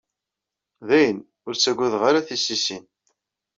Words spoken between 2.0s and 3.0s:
ara tisisin.